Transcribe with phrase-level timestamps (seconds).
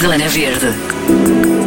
[0.00, 1.59] Zona Verde.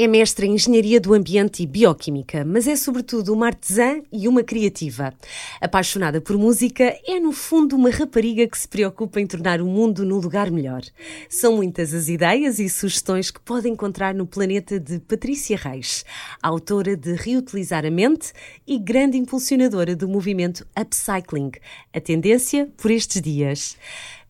[0.00, 4.44] É mestre em Engenharia do Ambiente e Bioquímica, mas é sobretudo uma artesã e uma
[4.44, 5.12] criativa.
[5.60, 10.04] Apaixonada por música, é no fundo uma rapariga que se preocupa em tornar o mundo
[10.04, 10.82] num lugar melhor.
[11.28, 16.04] São muitas as ideias e sugestões que pode encontrar no planeta de Patrícia Reis,
[16.40, 18.32] autora de Reutilizar a Mente
[18.64, 21.50] e grande impulsionadora do movimento Upcycling,
[21.92, 23.76] a tendência por estes dias.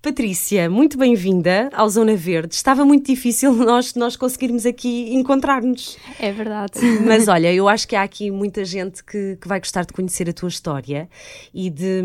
[0.01, 2.55] Patrícia, muito bem-vinda ao Zona Verde.
[2.55, 5.99] Estava muito difícil nós, nós conseguirmos aqui encontrar-nos.
[6.21, 6.81] É verdade.
[7.05, 10.31] Mas olha, eu acho que há aqui muita gente que, que vai gostar de conhecer
[10.31, 11.09] a tua história
[11.53, 12.01] e, de,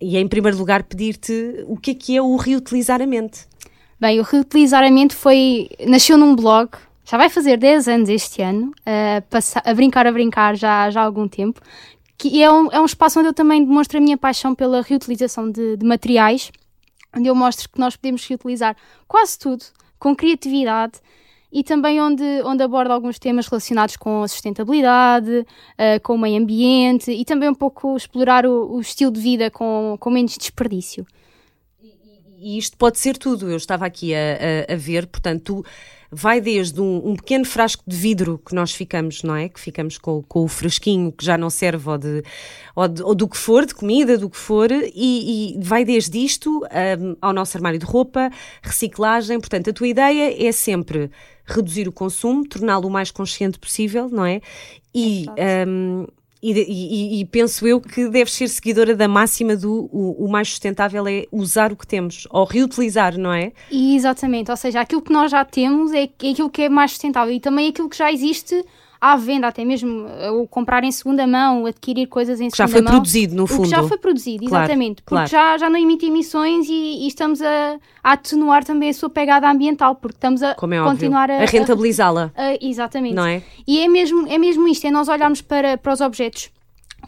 [0.00, 3.40] e em primeiro lugar, pedir-te o que é que é o reutilizar a mente.
[4.00, 5.68] Bem, o reutilizar a mente foi.
[5.84, 6.70] nasceu num blog,
[7.04, 9.20] já vai fazer 10 anos este ano, a,
[9.68, 11.60] a brincar a brincar já, já há algum tempo,
[12.16, 15.50] que é um, é um espaço onde eu também demonstro a minha paixão pela reutilização
[15.50, 16.52] de, de materiais
[17.14, 19.64] onde eu mostro que nós podemos reutilizar quase tudo,
[19.98, 21.00] com criatividade
[21.52, 26.40] e também onde, onde abordo alguns temas relacionados com a sustentabilidade, uh, com o meio
[26.40, 31.06] ambiente e também um pouco explorar o, o estilo de vida com, com menos desperdício.
[32.38, 33.50] E, isto pode ser tudo.
[33.50, 34.18] Eu estava aqui a,
[34.68, 35.64] a, a ver, portanto,
[36.10, 39.48] vai desde um, um, pequeno frasco de vidro que nós ficamos, não é?
[39.48, 42.22] Que ficamos com, com o frasquinho que já não serve ou, de,
[42.74, 46.18] ou, de, ou do que for, de comida, do que for, e, e vai desde
[46.18, 48.30] isto um, ao nosso armário de roupa,
[48.62, 49.40] reciclagem.
[49.40, 51.10] Portanto, a tua ideia é sempre
[51.44, 54.40] reduzir o consumo, torná-lo o mais consciente possível, não é?
[54.94, 55.26] E.
[55.66, 56.06] Um,
[56.42, 60.50] e, e, e, penso eu que deves ser seguidora da máxima do o, o, mais
[60.50, 63.52] sustentável é usar o que temos, ou reutilizar, não é?
[63.72, 67.32] Exatamente, ou seja, aquilo que nós já temos é, é aquilo que é mais sustentável
[67.34, 68.64] e também aquilo que já existe
[69.12, 72.72] à venda, até mesmo eh, o comprar em segunda mão, adquirir coisas em que segunda
[72.72, 72.82] mão.
[72.82, 73.68] Já foi produzido, no fundo.
[73.68, 75.02] já foi produzido, claro, exatamente.
[75.04, 75.24] Claro.
[75.28, 79.08] Porque já, já não emite emissões e, e estamos a, a, atenuar também a sua
[79.08, 81.40] pegada ambiental, porque estamos a Como é continuar óbvio.
[81.40, 82.32] a, a rentabilizá-la.
[82.60, 83.14] exatamente.
[83.14, 83.42] Não é?
[83.66, 86.50] E é mesmo, é mesmo isto, é nós olharmos para, para os objetos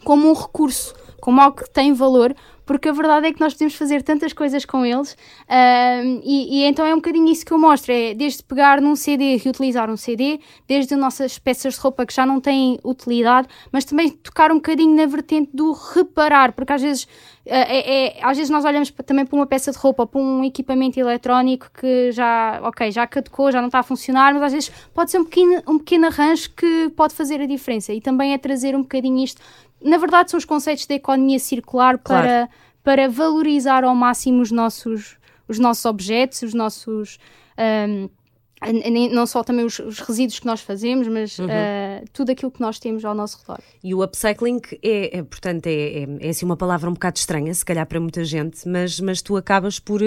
[0.03, 2.35] como um recurso, como algo que tem valor,
[2.69, 6.63] porque a verdade é que nós podemos fazer tantas coisas com eles uh, e, e,
[6.65, 9.97] então é um bocadinho isso que eu mostro, é desde pegar num CD, reutilizar um
[9.97, 14.57] CD, desde nossas peças de roupa que já não têm utilidade, mas também tocar um
[14.57, 17.07] bocadinho na vertente do reparar, porque às vezes, uh,
[17.47, 20.99] é, é, às vezes nós olhamos também para uma peça de roupa, para um equipamento
[20.99, 25.09] eletrónico que já, ok, já caducou, já não está a funcionar, mas às vezes pode
[25.09, 28.75] ser um pequeno, um pequeno arranjo que pode fazer a diferença e também é trazer
[28.75, 29.41] um bocadinho isto
[29.81, 32.27] na verdade, são os conceitos da economia circular claro.
[32.27, 32.49] para,
[32.83, 35.17] para valorizar ao máximo os nossos,
[35.47, 37.17] os nossos objetos, os nossos.
[37.57, 38.09] Um,
[39.13, 41.45] não só também os, os, resíduos que nós fazemos, mas uhum.
[41.45, 43.59] uh, tudo aquilo que nós temos ao nosso redor.
[43.81, 47.53] E o upcycling é, é portanto, é, é, é, assim uma palavra um bocado estranha,
[47.53, 50.01] se calhar para muita gente, mas, mas tu acabas por,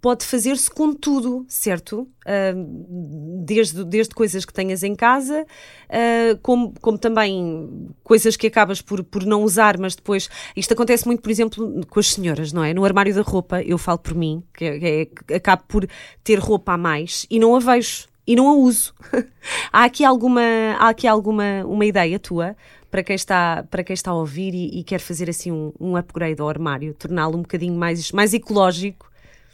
[0.00, 2.08] pode fazer-se com tudo, certo?
[2.26, 8.82] Uh, desde, desde coisas que tenhas em casa, uh, como, como também coisas que acabas
[8.82, 10.28] por, por não usar, mas depois.
[10.54, 12.74] Isto acontece muito, por exemplo, com as senhoras, não é?
[12.74, 15.88] No armário da roupa, eu falo por mim, que é, é, acabo por
[16.22, 18.94] ter roupa a mais e não a vejo e não a uso.
[19.72, 20.42] há aqui alguma,
[20.78, 22.54] há aqui alguma uma ideia tua
[22.90, 25.96] para quem está, para quem está a ouvir e, e quer fazer assim um, um
[25.96, 29.08] upgrade ao armário, torná-lo um bocadinho mais, mais ecológico?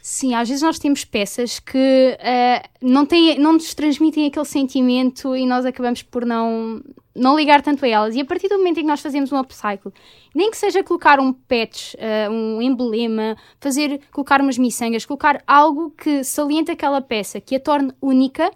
[0.07, 5.35] Sim, às vezes nós temos peças que uh, não, têm, não nos transmitem aquele sentimento
[5.35, 6.79] e nós acabamos por não,
[7.15, 8.13] não ligar tanto a elas.
[8.13, 9.91] E a partir do momento em que nós fazemos um upcycle,
[10.35, 15.89] nem que seja colocar um patch, uh, um emblema, fazer, colocar umas miçangas, colocar algo
[15.89, 18.51] que saliente aquela peça, que a torne única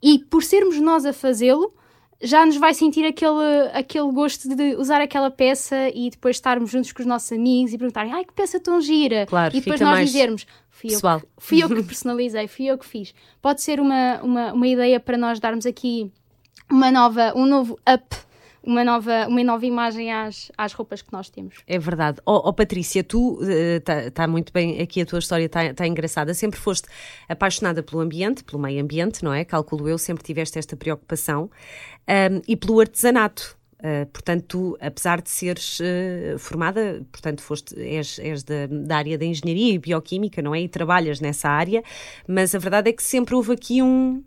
[0.00, 1.74] e por sermos nós a fazê-lo,
[2.22, 6.92] já nos vai sentir aquele, aquele gosto de usar aquela peça e depois estarmos juntos
[6.92, 9.90] com os nossos amigos e perguntarem ai que peça tão gira claro, e depois nós
[9.90, 10.06] mais...
[10.06, 10.46] dizermos
[10.82, 11.16] fui pessoal.
[11.16, 13.14] eu, que, fui eu que personalizei, fui eu que fiz.
[13.40, 16.10] Pode ser uma, uma, uma ideia para nós darmos aqui
[16.70, 18.16] uma nova, um novo up
[18.64, 21.56] uma nova, uma nova imagem às, às roupas que nós temos.
[21.66, 22.20] É verdade.
[22.24, 25.74] Ó oh, oh, Patrícia, tu está uh, tá muito bem aqui a tua história, está
[25.74, 26.32] tá engraçada.
[26.32, 26.88] Sempre foste
[27.28, 29.44] apaixonada pelo ambiente, pelo meio ambiente, não é?
[29.44, 31.50] Calculo eu, sempre tiveste esta preocupação
[32.08, 33.56] um, e pelo artesanato.
[33.82, 39.18] Uh, portanto, tu, apesar de seres uh, formada, portanto, foste, és, és da, da, área
[39.18, 40.60] da engenharia e bioquímica, não é?
[40.60, 41.82] E trabalhas nessa área,
[42.28, 44.22] mas a verdade é que sempre houve aqui um,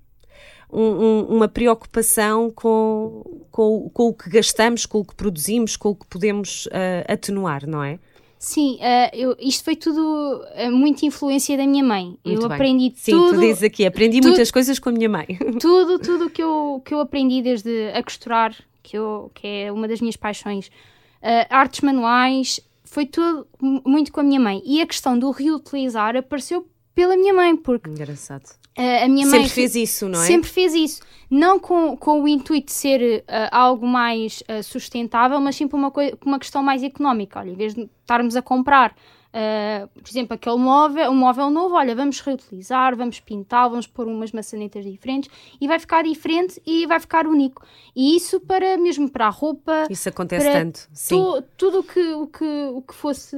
[0.70, 5.96] um, uma preocupação com, com, com, o que gastamos, com o que produzimos, com o
[5.96, 7.98] que podemos uh, atenuar, não é?
[8.38, 8.78] Sim,
[9.14, 12.18] eu, isto foi tudo uh, muita influência da minha mãe.
[12.26, 12.56] Muito eu bem.
[12.56, 13.30] aprendi Sim, tudo.
[13.30, 15.26] Sim, tu dizes aqui, aprendi tudo, muitas coisas com a minha mãe.
[15.62, 18.54] Tudo, tudo que eu, que eu aprendi desde a costurar,
[18.86, 20.68] que, eu, que é uma das minhas paixões.
[20.68, 24.62] Uh, artes manuais, foi tudo muito com a minha mãe.
[24.64, 27.90] E a questão do reutilizar apareceu pela minha mãe, porque.
[27.90, 28.46] Engraçado.
[28.78, 30.26] Uh, a minha sempre mãe fez isso, não é?
[30.26, 31.02] Sempre fez isso.
[31.30, 35.78] Não com, com o intuito de ser uh, algo mais uh, sustentável, mas sim por
[35.78, 35.92] uma,
[36.26, 37.40] uma questão mais económica.
[37.40, 38.96] Olha, em vez de estarmos a comprar
[39.36, 44.08] Uh, por exemplo, aquele móvel, um móvel novo, olha, vamos reutilizar, vamos pintar, vamos pôr
[44.08, 45.30] umas maçanetas diferentes
[45.60, 47.62] e vai ficar diferente e vai ficar único.
[47.94, 49.88] E isso para mesmo para a roupa.
[49.90, 51.18] Isso acontece tanto, sim.
[51.18, 53.36] Tu, tudo o que, o, que, o, que fosse,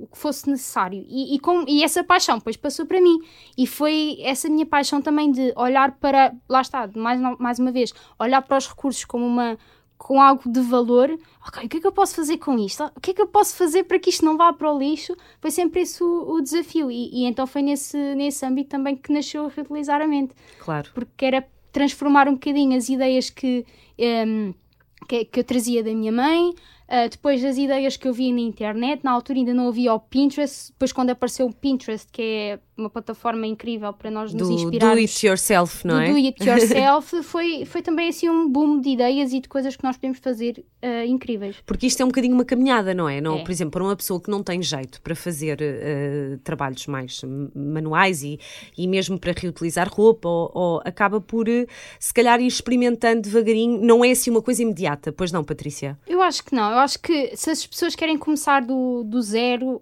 [0.00, 1.04] o que fosse necessário.
[1.06, 3.18] E, e, com, e essa paixão depois passou para mim.
[3.58, 7.92] E foi essa minha paixão também de olhar para, lá está, mais, mais uma vez,
[8.18, 9.58] olhar para os recursos como uma
[9.98, 11.10] com algo de valor,
[11.46, 12.84] ok, o que é que eu posso fazer com isto?
[12.96, 15.16] O que é que eu posso fazer para que isto não vá para o lixo?
[15.40, 16.90] Foi sempre esse o, o desafio.
[16.90, 20.34] E, e, então foi nesse, nesse âmbito também que nasceu Reutilizar a Mente.
[20.60, 20.90] Claro.
[20.94, 23.64] Porque era transformar um bocadinho as ideias que,
[23.98, 24.54] um,
[25.08, 26.54] que, que eu trazia da minha mãe,
[26.86, 29.98] Uh, depois das ideias que eu vi na internet, na altura ainda não havia o
[29.98, 34.54] Pinterest, depois quando apareceu o Pinterest, que é uma plataforma incrível para nós nos do,
[34.54, 34.96] inspirarmos.
[34.96, 36.10] Do it yourself, não é?
[36.10, 39.82] Do it yourself, foi, foi também assim um boom de ideias e de coisas que
[39.82, 41.56] nós podemos fazer uh, incríveis.
[41.64, 43.20] Porque isto é um bocadinho uma caminhada, não é?
[43.20, 43.42] Não, é.
[43.42, 47.22] Por exemplo, para uma pessoa que não tem jeito para fazer uh, trabalhos mais
[47.54, 48.38] manuais e,
[48.76, 51.46] e mesmo para reutilizar roupa, ou, ou acaba por
[51.98, 55.98] se calhar ir experimentando devagarinho, não é assim uma coisa imediata, pois não, Patrícia?
[56.06, 59.80] Eu acho que não eu acho que se as pessoas querem começar do, do zero,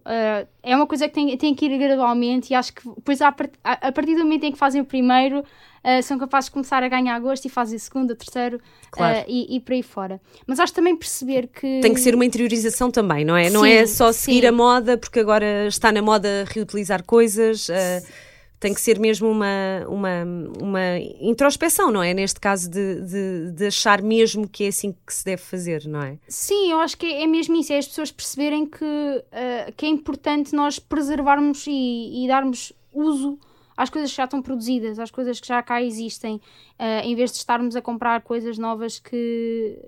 [0.62, 3.92] é uma coisa que tem, tem que ir gradualmente e acho que depois a, a,
[3.92, 7.18] partir do momento em que fazem o primeiro, uh, são capazes de começar a ganhar
[7.20, 8.60] gosto e fazem o segundo, o terceiro
[8.90, 9.20] claro.
[9.20, 10.20] uh, e, e por aí fora.
[10.46, 11.80] Mas acho também perceber que.
[11.80, 13.44] Tem que ser uma interiorização também, não é?
[13.44, 14.46] Sim, não é só seguir sim.
[14.46, 17.68] a moda porque agora está na moda reutilizar coisas.
[17.68, 18.33] Uh,
[18.64, 20.24] tem que ser mesmo uma, uma,
[20.58, 22.14] uma introspeção, não é?
[22.14, 26.00] Neste caso, de, de, de, achar mesmo que é assim que se deve fazer, não
[26.00, 26.18] é?
[26.26, 29.84] Sim, eu acho que é, é mesmo isso, é as pessoas perceberem que, uh, que
[29.84, 33.38] é importante nós preservarmos e, e, darmos uso
[33.76, 37.32] às coisas que já estão produzidas, às coisas que já cá existem, uh, em vez
[37.32, 39.78] de estarmos a comprar coisas novas que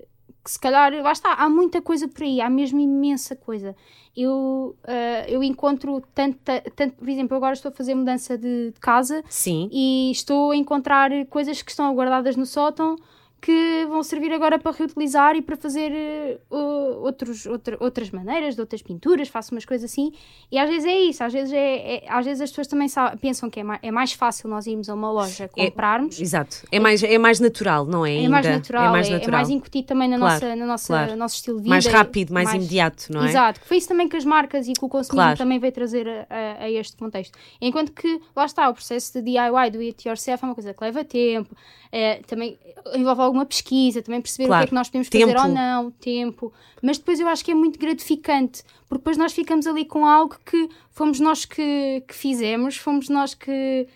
[0.47, 3.75] que se calhar, lá está, há muita coisa por aí, há mesmo imensa coisa.
[4.15, 8.79] Eu, uh, eu encontro tanta, tanto, por exemplo, agora estou a fazer mudança de, de
[8.79, 9.69] casa Sim.
[9.73, 12.95] e estou a encontrar coisas que estão guardadas no sótão
[13.39, 16.57] que vão servir agora para reutilizar e para fazer uh,
[17.03, 20.11] outros, outra, outras maneiras, de outras pinturas, faço umas coisas assim.
[20.51, 22.87] E às vezes é isso, às vezes, é, é às vezes as pessoas também
[23.21, 26.19] pensam que é mais, é mais fácil nós irmos a uma loja é, comprarmos.
[26.19, 28.23] É, exato, é mais, é mais natural, não é?
[28.23, 29.29] É mais natural, é mais, natural.
[29.29, 31.15] É, é mais incutido também na claro, nossa, na nossa, claro.
[31.15, 31.75] nosso estilo de vida.
[31.75, 33.29] Mais rápido, mais, mais, imediato, não é?
[33.29, 35.37] Exato, que foi isso também que as marcas e que o consumidor claro.
[35.37, 37.37] também veio trazer a, a, a, este contexto.
[37.61, 40.83] Enquanto que, lá está, o processo de DIY, do it yourself, é uma coisa que
[40.83, 41.55] leva tempo,
[41.91, 42.57] é, também
[42.93, 44.63] envolve alguma pesquisa, também perceber claro.
[44.63, 45.31] o que é que nós podemos tempo.
[45.33, 46.53] fazer ou não, tempo.
[46.81, 50.35] Mas depois eu acho que é muito gratificante, porque depois nós ficamos ali com algo
[50.45, 53.87] que fomos nós que, que fizemos, fomos nós que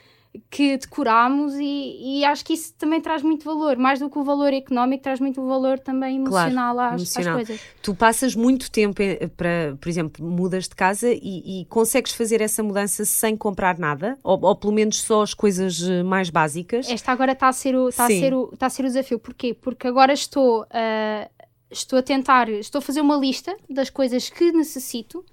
[0.49, 4.23] que decoramos e, e, acho que isso também traz muito valor, mais do que o
[4.23, 7.39] valor económico, traz muito valor também emocional, claro, às, emocional.
[7.39, 7.61] às, coisas.
[7.81, 9.01] Tu passas muito tempo
[9.35, 14.17] para, por exemplo, mudas de casa e, e consegues fazer essa mudança sem comprar nada,
[14.23, 16.89] ou, ou, pelo menos só as coisas eh, mais básicas.
[16.89, 19.19] Esta agora está a ser o, está a ser o, está a ser o desafio.
[19.19, 19.53] Porquê?
[19.53, 24.51] Porque agora estou, uh, estou a tentar, estou a fazer uma lista das coisas que
[24.53, 25.25] necessito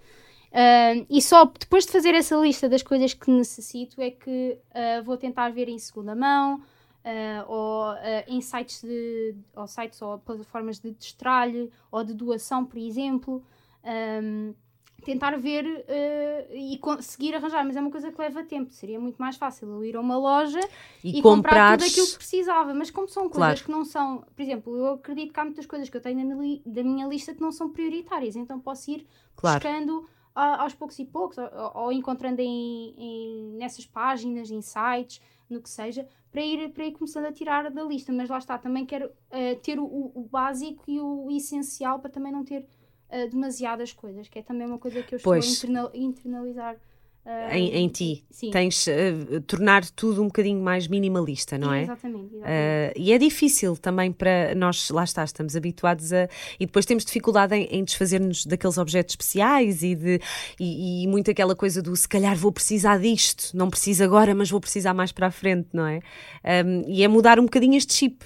[0.59, 5.05] Uh, e só depois de fazer essa lista das coisas que necessito é que uh,
[5.05, 7.95] vou tentar ver em segunda mão uh, ou
[8.27, 13.41] em sites de ou sites ou plataformas de destralhe ou de doação, por exemplo.
[13.85, 14.53] Um,
[15.05, 15.65] tentar ver
[16.53, 18.73] e conseguir arranjar, mas é uma coisa que leva tempo.
[18.73, 20.59] Seria muito mais fácil eu ir a uma loja
[21.05, 22.75] e, e comprar tudo aquilo que precisava.
[22.75, 23.65] Mas como são coisas claro.
[23.65, 26.35] que não são, por exemplo, eu acredito que há muitas coisas que eu tenho na
[26.67, 29.61] da minha lista que não são prioritárias, então posso ir claro.
[29.61, 30.09] buscando
[30.39, 35.69] aos poucos e poucos, ou, ou encontrando em, em, nessas páginas, em sites, no que
[35.69, 38.13] seja, para ir, para ir começando a tirar da lista.
[38.13, 42.33] Mas lá está, também quero uh, ter o, o, básico e o essencial para também
[42.33, 42.61] não ter
[43.11, 45.47] uh, demasiadas coisas, que é também uma coisa que eu pois.
[45.47, 46.77] estou a internalizar
[47.29, 48.25] Uh, em, em, ti.
[48.31, 48.51] Sim.
[48.51, 51.83] Tens uh, tornar tudo um bocadinho mais minimalista, não é?
[51.83, 52.37] Exatamente.
[52.37, 52.37] exatamente.
[52.37, 56.27] Uh, e é difícil também para nós, lá está, estamos habituados a.
[56.59, 60.19] E depois temos dificuldade em, em desfazer-nos daqueles objetos especiais e, de,
[60.59, 64.49] e, e, muito aquela coisa do se calhar vou precisar disto, não preciso agora, mas
[64.49, 66.01] vou precisar mais para a frente, não é?
[66.65, 68.25] Um, e é mudar um bocadinho este chip.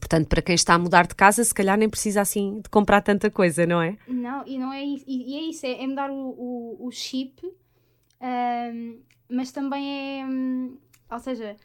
[0.00, 3.00] Portanto, para quem está a mudar de casa, se calhar nem precisa assim de comprar
[3.00, 3.96] tanta coisa, não é?
[4.08, 5.04] Não, e não é isso.
[5.06, 7.48] E, e é isso, é, é mudar o, o, o chip
[9.28, 10.26] mas também é.
[10.26, 10.76] Um,
[11.10, 11.56] ou seja,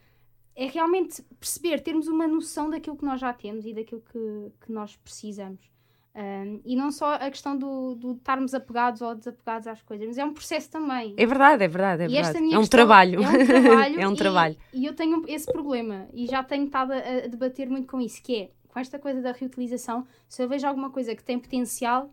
[0.56, 4.72] é realmente perceber, termos uma noção daquilo que nós já temos e daquilo que, que
[4.72, 5.70] nós precisamos.
[6.16, 10.18] Um, e não só a questão do, do estarmos apegados ou desapegados às coisas, mas
[10.18, 11.14] é um processo também.
[11.16, 12.54] É verdade, é verdade, é verdade.
[12.54, 13.24] É um, trabalho.
[13.24, 14.00] é um trabalho.
[14.02, 14.58] é um e, trabalho.
[14.74, 18.24] E eu tenho esse problema e já tenho estado a, a debater muito com isso,
[18.24, 22.12] que é com esta coisa da reutilização, se eu vejo alguma coisa que tem potencial,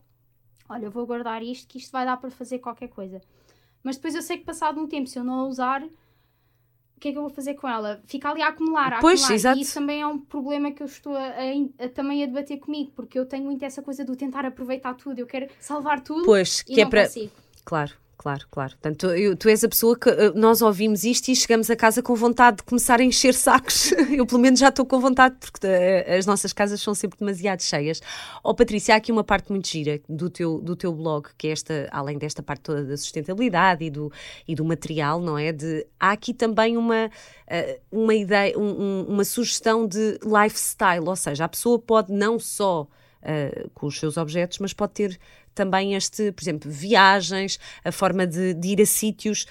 [0.69, 3.21] olha, eu vou guardar isto, que isto vai dar para fazer qualquer coisa.
[3.85, 7.09] Mas depois eu sei que passado um tempo, se eu não a usar, o que
[7.09, 8.03] é que eu vou fazer com ela?
[8.07, 9.35] Fica ali a acumular, a pois, acumular.
[9.35, 9.59] Exato.
[9.59, 12.59] E isso também é um problema que eu estou a, a, a, também a debater
[12.59, 16.25] comigo, porque eu tenho muito essa coisa de tentar aproveitar tudo, eu quero salvar tudo
[16.25, 17.07] pois, que é para...
[17.63, 17.93] Claro.
[18.25, 18.71] Claro, claro.
[18.81, 19.07] Portanto,
[19.39, 22.57] tu és a pessoa que uh, nós ouvimos isto e chegamos a casa com vontade
[22.57, 23.93] de começar a encher sacos.
[24.11, 27.61] eu, pelo menos, já estou com vontade, porque uh, as nossas casas são sempre demasiado
[27.61, 28.01] cheias.
[28.43, 31.51] Oh, Patrícia, há aqui uma parte muito gira do teu, do teu blog, que é
[31.51, 34.11] esta, além desta parte toda da sustentabilidade e do,
[34.49, 35.53] e do material, não é?
[35.53, 41.45] De, há aqui também uma, uh, uma ideia, um, uma sugestão de lifestyle, ou seja,
[41.45, 42.89] a pessoa pode não só.
[43.23, 45.19] Uh, com os seus objetos, mas pode ter
[45.55, 49.47] também este, por exemplo, viagens, a forma de, de ir a sítios.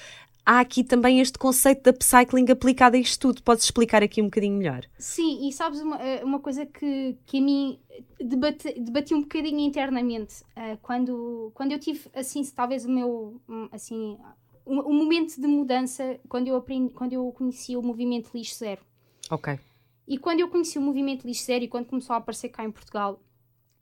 [0.45, 3.41] Há aqui também este conceito da upcycling aplicado a isto tudo.
[3.41, 4.83] Podes explicar aqui um bocadinho melhor?
[4.97, 7.79] Sim, e sabes uma, uma coisa que, que a mim
[8.19, 13.41] debati, debati um bocadinho internamente uh, quando, quando eu tive, assim, talvez o meu,
[13.71, 14.17] assim,
[14.65, 18.81] o, o momento de mudança, quando eu, aprendi, quando eu conheci o movimento Lixo Zero.
[19.29, 19.59] Ok.
[20.07, 22.71] E quando eu conheci o movimento Lixo Zero e quando começou a aparecer cá em
[22.71, 23.19] Portugal,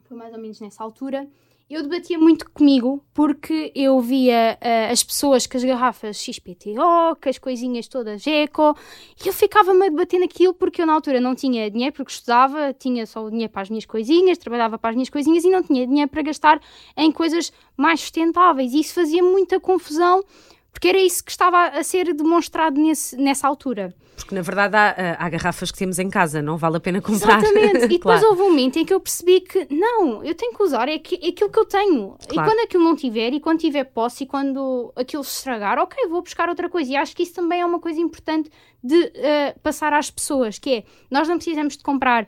[0.03, 1.27] foi mais ou menos nessa altura,
[1.73, 7.29] eu debatia muito comigo porque eu via uh, as pessoas com as garrafas XPTO, com
[7.29, 8.75] as coisinhas todas eco,
[9.23, 13.05] e eu ficava-me a naquilo porque eu na altura não tinha dinheiro porque estudava, tinha
[13.05, 15.87] só o dinheiro para as minhas coisinhas, trabalhava para as minhas coisinhas e não tinha
[15.87, 16.61] dinheiro para gastar
[16.97, 18.73] em coisas mais sustentáveis.
[18.73, 20.23] E isso fazia muita confusão
[20.71, 23.93] porque era isso que estava a ser demonstrado nesse, nessa altura.
[24.15, 27.39] Porque na verdade há, há, garrafas que temos em casa, não vale a pena comprar.
[27.39, 28.27] Exatamente, e depois claro.
[28.27, 31.15] houve um momento em que eu percebi que não, eu tenho que usar é, que,
[31.15, 32.15] é aquilo que eu tenho.
[32.27, 32.31] Claro.
[32.31, 36.07] E quando aquilo não tiver, e quando tiver posse, e quando aquilo se estragar, ok,
[36.07, 36.91] vou buscar outra coisa.
[36.91, 38.49] E acho que isso também é uma coisa importante
[38.83, 42.27] de uh, passar às pessoas, que é, nós não precisamos de comprar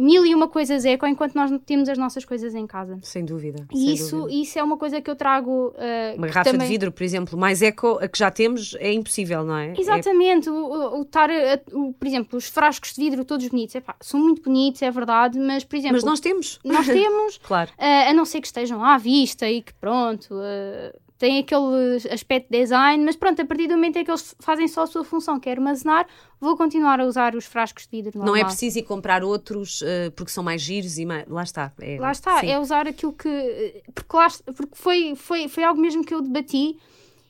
[0.00, 2.98] mil e uma coisas eco enquanto nós temos as nossas coisas em casa.
[3.02, 3.66] Sem dúvida.
[3.72, 4.40] E sem isso, dúvida.
[4.40, 5.68] isso é uma coisa que eu trago.
[5.68, 6.66] Uh, uma garrafa também...
[6.66, 9.74] de vidro, por exemplo, mais eco, a que já temos, é impossível, não é?
[9.76, 10.48] Exatamente.
[10.48, 10.52] É...
[10.52, 11.28] O, o, tar,
[11.72, 15.38] o, por exemplo, os frascos de vidro todos bonitos, epá, são muito bonitos, é verdade,
[15.38, 15.96] mas, por exemplo.
[15.96, 16.58] Mas nós temos.
[16.64, 17.38] Nós temos.
[17.44, 17.70] claro.
[17.72, 20.34] Uh, a não ser que estejam à vista e que pronto.
[20.34, 24.34] Uh, tem aquele aspecto de design, mas pronto, a partir do momento em que eles
[24.40, 26.06] fazem só a sua função, que é armazenar,
[26.40, 28.34] vou continuar a usar os frascos de vidro normal.
[28.34, 31.28] Não é preciso ir comprar outros uh, porque são mais giros e mais...
[31.28, 31.74] lá está.
[31.78, 32.00] É...
[32.00, 32.50] Lá está, Sim.
[32.50, 33.82] é usar aquilo que...
[33.94, 36.78] Porque, lá, porque foi, foi, foi algo mesmo que eu debati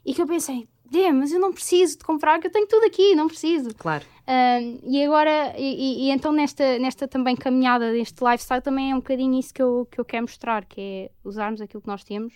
[0.06, 2.86] e que eu pensei, Dê, mas eu não preciso de comprar, que eu tenho tudo
[2.86, 3.74] aqui, não preciso.
[3.76, 4.04] Claro.
[4.22, 8.98] Uh, e agora, e, e, então nesta, nesta também caminhada deste lifestyle também é um
[8.98, 12.34] bocadinho isso que eu, que eu quero mostrar, que é usarmos aquilo que nós temos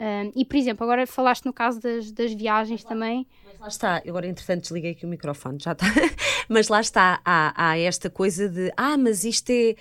[0.00, 3.26] um, e, por exemplo, agora falaste no caso das, das viagens também.
[3.46, 5.86] Mas lá está, agora entretanto desliguei aqui o microfone, já está.
[6.48, 9.76] mas lá está, há, há, esta coisa de, ah, mas isto é,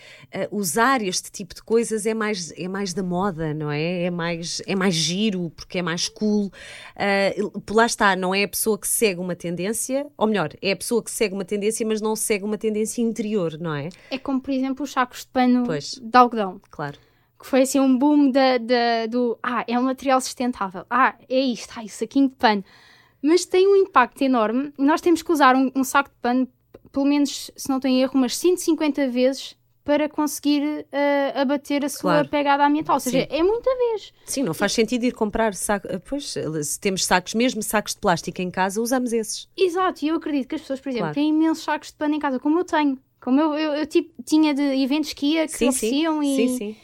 [0.51, 4.03] uh, usar este tipo de coisas é mais, é mais da moda, não é?
[4.03, 6.45] É mais, é mais giro, porque é mais cool.
[6.45, 10.75] Uh, lá está, não é a pessoa que segue uma tendência, ou melhor, é a
[10.75, 13.89] pessoa que segue uma tendência, mas não segue uma tendência interior, não é?
[14.11, 15.95] É como, por exemplo, os sacos de pano pois.
[15.95, 16.61] de algodão.
[16.69, 16.99] Claro
[17.39, 21.39] que foi assim um boom da, da, do ah, é um material sustentável, ah, é
[21.39, 22.63] isto, ah, o saquinho de pano.
[23.21, 26.47] Mas tem um impacto enorme e nós temos que usar um, um, saco de pano,
[26.91, 32.01] pelo menos, se não tenho erro, umas 150 vezes para conseguir uh, abater a sua
[32.01, 32.29] claro.
[32.29, 32.95] pegada ambiental.
[32.95, 33.27] Ou seja, Sim.
[33.29, 34.13] é muita vez.
[34.25, 35.87] Sim, não faz sentido ir comprar saco.
[36.07, 39.49] Pois, se temos sacos, mesmo sacos de plástico em casa, usamos esses.
[39.57, 41.15] Exato, e eu acredito que as pessoas, por exemplo, claro.
[41.15, 42.97] têm imensos sacos de pano em casa, como eu tenho.
[43.19, 46.27] Como eu, eu, eu tipo, tinha de eventos que ia, que sim, ofereciam sim.
[46.27, 46.35] e.
[46.35, 46.75] Sim, sim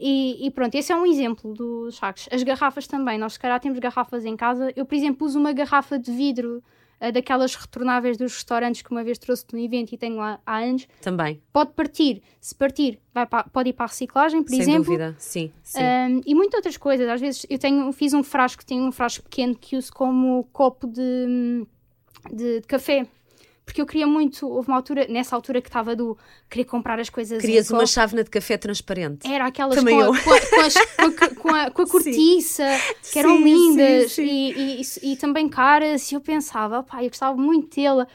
[0.00, 2.26] e, e, pronto, esse é um exemplo dos sacos.
[2.32, 4.72] As garrafas também, nós se calhar temos garrafas em casa.
[4.74, 6.62] Eu, por exemplo, uso uma garrafa de vidro
[7.00, 10.40] uh, daquelas retornáveis dos restaurantes que uma vez trouxe de um evento e tenho lá
[10.46, 10.88] há anos.
[11.02, 11.42] Também.
[11.52, 14.84] Pode partir, se partir, vai para, pode ir para a reciclagem, por Sem exemplo.
[14.84, 15.52] Sem dúvida, sim.
[15.62, 15.78] sim.
[15.78, 17.06] Um, e muitas outras coisas.
[17.06, 20.86] Às vezes eu tenho, fiz um frasco, tenho um frasco pequeno que uso como copo
[20.86, 21.66] de,
[22.32, 23.06] de, de café
[23.70, 27.08] porque eu queria muito, houve uma altura, nessa altura que estava do querer comprar as
[27.08, 27.40] coisas.
[27.40, 29.30] Querias uma chávena de café transparente.
[29.30, 32.64] Era aquelas com, a, com, a, com, as, com, a, com, a, cortiça,
[33.00, 33.12] sim.
[33.12, 37.08] que eram sim, lindas sim, e, e, e, também caras, e eu pensava, pá, eu
[37.08, 38.08] gostava muito dela.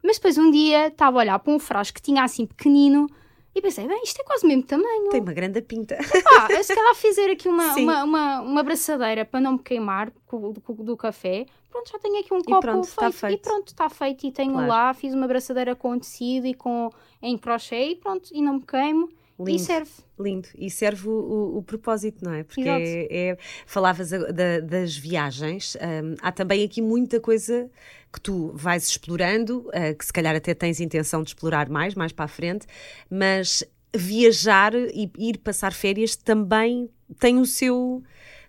[0.00, 3.10] Mas depois um dia estava a olhar para um frasco que tinha assim pequenino
[3.54, 5.08] e pensei, bem, isto é quase o mesmo tamanho.
[5.10, 5.96] Tem uma grande pinta.
[5.96, 10.52] Pá, se calhar fizer aqui uma, uma, uma, uma, braçadeira para não me queimar do,
[10.52, 13.12] do, do café, pronto, já tenho aqui um copo pronto, feito.
[13.12, 13.34] feito.
[13.34, 14.26] E pronto, está feito.
[14.26, 14.68] E tenho claro.
[14.68, 16.90] lá, fiz uma braçadeira com tecido e com
[17.20, 19.08] em crochê e pronto, e não me queimo.
[19.40, 19.50] Lindo.
[19.50, 19.90] E serve.
[20.18, 20.48] Lindo.
[20.56, 22.44] E serve o, o, o propósito, não é?
[22.44, 25.76] Porque é, é, falavas a, da, das viagens.
[25.76, 27.70] Um, há também aqui muita coisa
[28.12, 32.12] que tu vais explorando, uh, que se calhar até tens intenção de explorar mais, mais
[32.12, 32.66] para a frente,
[33.08, 38.02] mas viajar e ir passar férias também tem o seu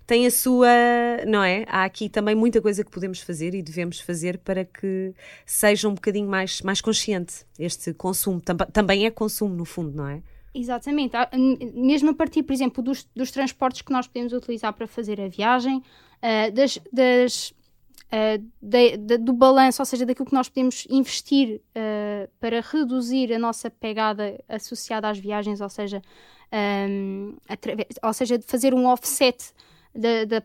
[0.06, 0.68] tem a sua,
[1.26, 1.64] não é?
[1.70, 5.14] Há aqui também muita coisa que podemos fazer e devemos fazer para que
[5.46, 8.42] seja um bocadinho mais, mais consciente este consumo.
[8.42, 10.22] Tam também é consumo, no fundo, não é?
[10.54, 11.16] Exatamente.
[11.74, 15.28] Mesmo a partir, por exemplo, dos, dos transportes que nós podemos utilizar para fazer a
[15.28, 17.54] viagem, uh, das, das
[18.12, 23.34] uh, de, de, do balanço, ou seja, daquilo que nós podemos investir uh, para reduzir
[23.34, 26.02] a nossa pegada associada às viagens, ou seja,
[26.90, 27.38] um,
[28.04, 29.54] ou seja, de fazer um offset
[29.96, 30.44] da, da,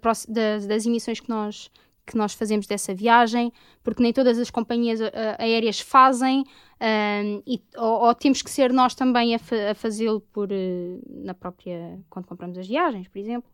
[0.68, 1.68] das, emissões que nós,
[2.06, 5.00] que nós fazemos dessa viagem, porque nem todas as companhias
[5.36, 6.44] aéreas fazem,
[6.80, 11.00] uh, e, ou, ou, temos que ser nós também a, fa a fazê-lo por uh,
[11.08, 13.50] na própria quando compramos as viagens, por exemplo.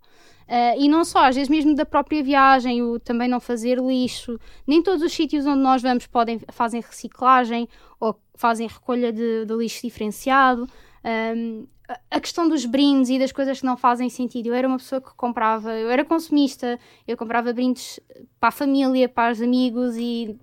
[0.78, 4.38] e não só, às vezes mesmo da própria viagem, o também não fazer lixo.
[4.66, 9.54] Nem todos os sítios onde nós vamos podem fazem reciclagem ou fazem recolha de, de
[9.54, 10.66] lixo diferenciado.
[11.04, 11.66] Um,
[12.10, 14.48] a questão dos brindes e das coisas que não fazem sentido.
[14.48, 18.00] Eu era uma pessoa que comprava, eu era consumista, eu comprava brindes
[18.38, 20.38] para a família, para os amigos e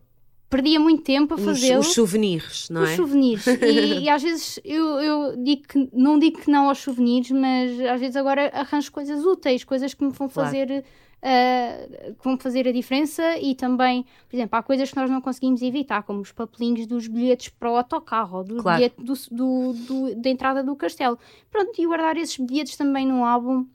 [0.50, 1.82] perdia muito tempo a fazê-lo.
[1.82, 2.92] Os, souvenirs, não é?
[2.92, 3.46] Os souvenirs.
[3.62, 7.80] e, e, às vezes eu, eu digo que, não digo que não aos souvenirs, mas
[7.82, 10.68] às vezes agora arranjo coisas úteis, coisas que me vão fazer.
[10.68, 10.84] Claro
[11.20, 15.22] uh, que vão fazer a diferença e também, por exemplo, há coisas que nós não
[15.22, 18.78] conseguimos evitar, como os papelinhos dos bilhetes para o autocarro, do claro.
[18.78, 21.18] bilhete do, do, do, da entrada do castelo.
[21.52, 23.66] Pronto, e guardar esses bilhetes também no álbum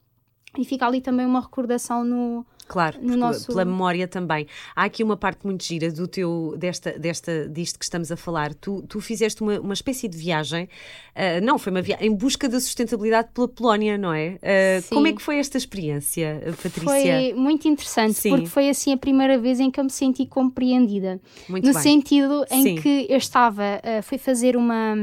[0.57, 3.47] e fica ali também uma recordação no, Claro, no nosso...
[3.47, 4.47] pela memória também.
[4.75, 8.55] Há aqui uma parte muito gira do teu, desta, desta, disto que estamos a falar.
[8.55, 12.49] Tu, tu fizeste uma, uma espécie de viagem, uh, não, foi uma viagem em busca
[12.49, 14.39] da sustentabilidade pela Polónia, não é?
[14.43, 16.83] Uh, como é que foi esta experiência, Patrícia?
[16.83, 18.31] Foi muito interessante, Sim.
[18.31, 21.21] porque foi assim a primeira vez em que eu me senti compreendida.
[21.49, 21.83] Muito no bem.
[21.83, 22.77] sentido em Sim.
[22.77, 24.97] que eu estava, uh, fui fazer uma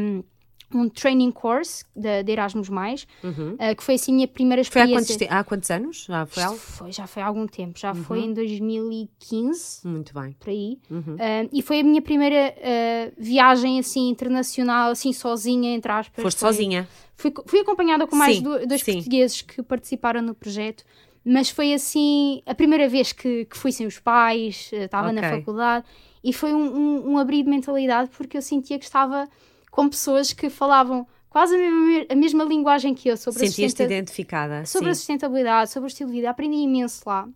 [0.74, 3.54] um training course de, de Erasmus, uhum.
[3.54, 5.18] uh, que foi assim a minha primeira experiência.
[5.18, 6.06] Foi há quantos, há quantos anos?
[6.08, 6.58] Já foi, algo?
[6.58, 8.04] foi Já foi há algum tempo, já uhum.
[8.04, 9.88] foi em 2015.
[9.88, 10.36] Muito bem.
[10.40, 10.80] Por aí.
[10.90, 11.16] Uhum.
[11.16, 16.22] Uh, e foi a minha primeira uh, viagem assim internacional, assim sozinha, entre aspas.
[16.22, 16.88] Foste foi, sozinha?
[17.16, 18.94] Fui, fui acompanhada com mais sim, do, dois sim.
[18.94, 20.84] portugueses que participaram no projeto.
[21.24, 25.22] Mas foi assim a primeira vez que, que fui sem os pais, estava okay.
[25.22, 25.86] na faculdade,
[26.24, 29.28] e foi um, um, um abrir de mentalidade porque eu sentia que estava
[29.72, 34.66] com pessoas que falavam quase a mesma, a mesma linguagem que eu sobre Sentias-te identificada.
[34.66, 34.92] Sobre sim.
[34.92, 36.30] a sustentabilidade, sobre o estilo de vida.
[36.30, 37.28] Aprendi imenso lá.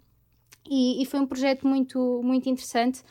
[0.70, 3.02] E, e, foi um projeto muito, muito interessante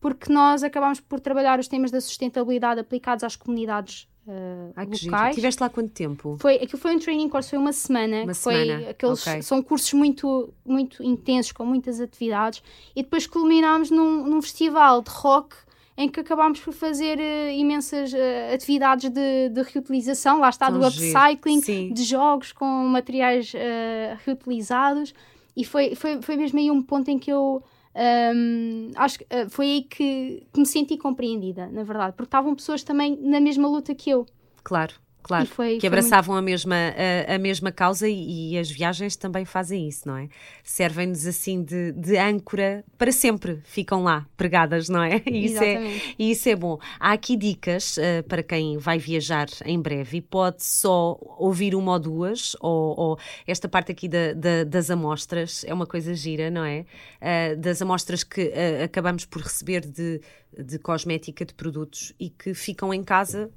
[0.00, 5.34] porque nós acabámos por trabalhar os temas da sustentabilidade aplicados às comunidades uh, que locais.
[5.34, 6.36] Tiveste lá quanto tempo?
[6.40, 8.22] Foi, aquilo foi um training course, foi uma semana.
[8.22, 8.90] Uma foi semana.
[8.90, 9.42] Aqueles, okay.
[9.42, 12.62] São cursos muito, muito intensos, com muitas atividades.
[12.96, 15.54] E depois culminámos num, num festival de rock
[16.00, 20.78] em que acabámos por fazer uh, imensas uh, atividades de, de, reutilização, lá está, Tão
[20.78, 25.12] do upcycling, de jogos com materiais uh, reutilizados,
[25.54, 27.62] e foi, foi, foi mesmo aí um ponto em que eu
[28.34, 32.82] um, acho que foi aí que, que me senti compreendida, na verdade, porque estavam pessoas
[32.82, 34.24] também na mesma luta que eu.
[34.64, 34.94] Claro.
[35.22, 36.44] Claro, foi, que abraçavam muito...
[36.44, 36.76] a, mesma,
[37.28, 40.28] a, a, mesma causa e, e, as viagens também fazem isso, não é?
[40.64, 45.20] Servem-nos assim de, de, âncora para sempre, ficam lá pregadas, não é?
[45.30, 46.78] E isso, é, e isso é bom.
[46.98, 51.92] Há aqui dicas uh, para quem vai viajar em breve e pode só ouvir uma
[51.92, 56.50] ou duas, ou, ou esta parte aqui da, da, das amostras, é uma coisa gira,
[56.50, 56.84] não é?
[57.20, 60.20] Uh, das amostras que uh, acabamos por receber de,
[60.58, 63.50] de cosmética, de produtos e que ficam em casa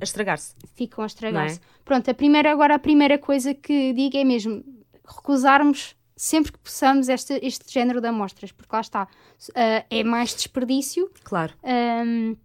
[0.00, 0.54] a estragar-se.
[0.74, 1.58] Ficam a estragar-se.
[1.58, 1.60] É?
[1.84, 4.64] Pronto, a primeira, agora a primeira coisa que digo é mesmo
[5.04, 10.34] recusarmos sempre que possamos este, este género de amostras, porque lá está, uh, é mais
[10.34, 11.10] desperdício.
[11.24, 11.54] Claro.
[11.64, 12.36] Um,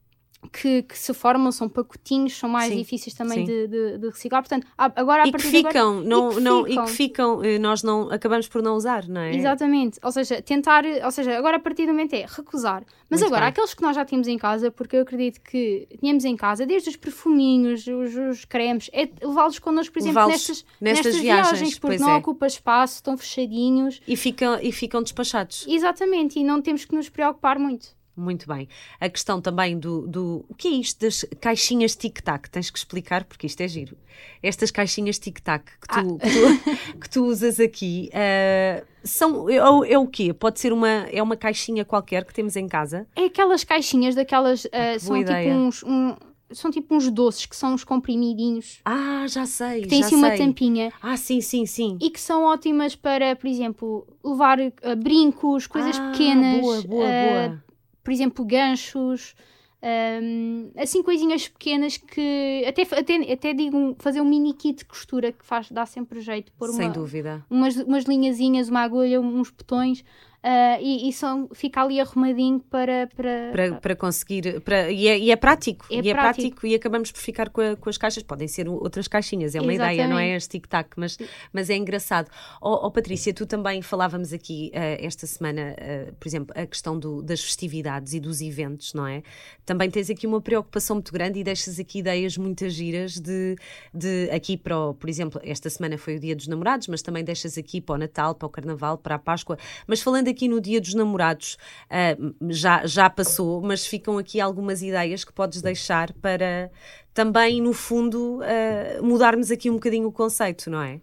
[0.45, 4.41] que, que, se formam, são pacotinhos, são mais sim, difíceis também de, de, de, reciclar.
[4.41, 6.83] Portanto, agora a e partir que ficam, agora, não, e que não, ficam.
[6.83, 9.35] E que ficam, eh, nós não acabamos por não usar, não é?
[9.35, 9.99] Exatamente.
[10.03, 12.83] Ou seja, tentar, ou seja, agora a partir do momento é recusar.
[13.09, 13.49] Mas Muito agora, bem.
[13.49, 16.89] aqueles que nós já tínhamos em casa, porque eu acredito que tínhamos em casa, desde
[16.89, 21.79] os perfuminhos, os, os cremes, é levá-los connosco, por exemplo, nestas, nestas, nestas viagens, viagens
[21.79, 22.15] porque não é.
[22.15, 24.01] ocupa espaço, estão fechadinhos.
[24.07, 25.65] E ficam, e ficam despachados.
[25.67, 27.95] Exatamente, e não temos que nos preocupar muito.
[28.17, 28.69] Muito bem.
[28.99, 30.45] A questão também do, do.
[30.47, 32.49] O que é isto das caixinhas tic-tac?
[32.49, 33.97] Tens que explicar porque isto é giro.
[34.41, 36.01] Estas caixinhas tic-tac que, ah.
[36.01, 39.49] que, tu, que tu usas aqui uh, são.
[39.49, 40.33] É, é, o quê?
[40.33, 41.07] Pode ser uma.
[41.11, 43.05] É uma caixinha qualquer que temos em casa?
[43.15, 44.63] É aquelas caixinhas daquelas.
[44.65, 45.83] Uh, são tipo uns.
[45.83, 46.15] Um,
[46.51, 48.79] são tipo uns doces que são uns comprimidinhos.
[48.85, 49.81] Ah, já sei.
[49.81, 50.93] Que têm assim uma tampinha.
[51.01, 51.97] Ah, sim, sim, sim.
[52.01, 56.61] E que são ótimas para, por exemplo, levar uh, brincos, coisas ah, pequenas.
[56.61, 57.64] Boa, boa, boa.
[58.05, 59.35] Por exemplo, ganchos.
[59.83, 65.31] Um, assim, coisinhas pequenas que até, até, até digo fazer um mini kit de costura
[65.31, 66.51] que faz, dá sempre jeito.
[66.53, 67.45] Pôr Sem uma, dúvida.
[67.49, 70.03] Umas, umas linhazinhas, uma agulha, uns botões
[70.45, 73.07] Uh, e, e são, fica ali arrumadinho para.
[73.15, 74.61] Para, para, para conseguir.
[74.61, 75.87] Para, e, é, e é prático.
[75.89, 76.41] É e é prático.
[76.41, 78.21] prático e acabamos por ficar com, a, com as caixas.
[78.21, 79.95] Podem ser outras caixinhas, é uma Exatamente.
[79.95, 81.17] ideia, não é este tic-tac, mas,
[81.51, 82.29] mas é engraçado.
[82.61, 86.99] Oh, oh, Patrícia, tu também falávamos aqui uh, esta semana, uh, por exemplo, a questão
[86.99, 89.23] do, das festividades e dos eventos, não é?
[89.65, 93.55] Também tens aqui uma preocupação muito grande e deixas aqui ideias muito giras de,
[93.91, 97.23] de aqui para, o, por exemplo, esta semana foi o Dia dos Namorados, mas também
[97.23, 99.57] deixas aqui para o Natal, para o Carnaval, para a Páscoa.
[99.87, 101.57] Mas falando aqui no Dia dos Namorados,
[101.89, 106.69] uh, já, já passou, mas ficam aqui algumas ideias que podes deixar para
[107.13, 110.99] também, no fundo, uh, mudarmos aqui um bocadinho o conceito, não é?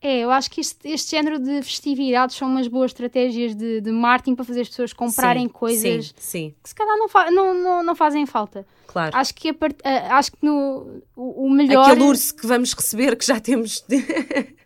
[0.00, 3.90] É, eu acho que este, este género de festividades são umas boas estratégias de, de
[3.90, 6.54] marketing para fazer as pessoas comprarem sim, coisas sim, sim.
[6.62, 8.64] que se calhar não, não, não, não fazem falta.
[8.86, 9.16] Claro.
[9.16, 9.76] Acho que, a part...
[10.10, 11.90] acho que no, o, melhor.
[11.90, 13.84] Aquele urso que vamos receber, que já temos.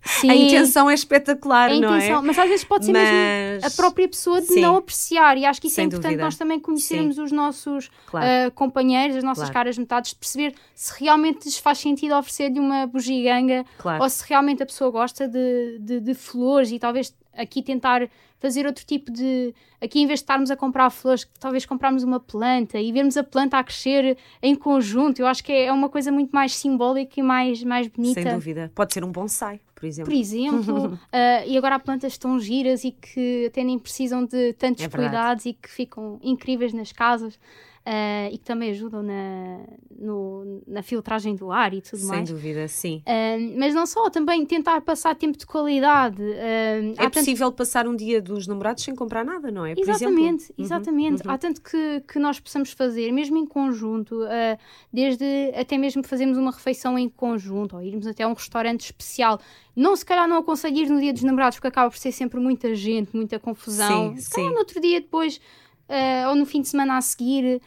[0.03, 0.31] Sim.
[0.31, 2.23] a intenção é espetacular, a não intenção, é?
[2.23, 3.03] Mas às vezes pode ser mas...
[3.03, 4.61] mesmo a própria pessoa de Sim.
[4.63, 5.37] não apreciar.
[5.37, 6.25] E acho que isso Sem é importante dúvida.
[6.25, 7.23] nós também conhecermos Sim.
[7.23, 8.49] os nossos Claro.
[8.49, 9.55] uh, companheiros, as nossas Claro.
[9.55, 14.03] caras metades, de perceber se realmente lhes faz sentido oferecer-lhe uma bugiganga Claro.
[14.03, 18.67] ou se realmente a pessoa gosta de, de, de flores e talvez aqui tentar fazer
[18.67, 19.55] outro tipo de.
[19.81, 23.23] Aqui, em vez de estarmos a comprar flores, talvez comprarmos uma planta e vermos a
[23.25, 25.21] planta a crescer em conjunto.
[25.21, 28.23] Eu acho que é uma coisa muito mais simbólica e mais, mais bonita.
[28.23, 28.73] Sem dúvida.
[28.75, 30.13] Pode ser um bonsai, por exemplo.
[30.13, 34.53] Por exemplo, ah, e agora há plantas tão giras e que até nem precisam de
[34.55, 37.39] tantos É cuidados e que ficam incríveis nas casas
[37.85, 39.61] ah, e que também ajudam na,
[39.99, 42.31] no- na filtragem do ar e tudo Sem mais.
[42.31, 43.03] dúvida, sim.
[43.07, 46.23] Ah, mas não só, também tentar passar tempo de qualidade.
[46.23, 49.75] ah, É há tanto- possível passar um dia dos namorados sem comprar nada, não é?
[49.75, 50.55] Por Exatamente, exemplo.
[50.59, 51.27] Uhum, exatamente.
[51.27, 51.33] uhum.
[51.33, 54.21] Há tanto que, que nós possamos fazer, mesmo em conjunto,
[54.93, 59.41] desde até mesmo fazermos uma refeição em conjunto ou irmos até a um restaurante especial.
[59.75, 62.39] Não, se calhar não aconselho ir no dia dos namorados, porque acaba por ser sempre
[62.41, 64.15] muita gente, muita confusão.
[64.15, 64.55] Sim, se calhar sim.
[64.55, 65.41] no outro dia depois,
[65.91, 67.61] ah, ou no fim de semana a seguir,